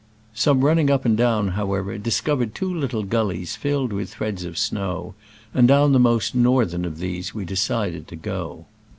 [0.33, 5.13] Some running up and down, however, discovered two Httle guUies filled with threads of snow,
[5.53, 8.65] and down the most northern of these we decided to go.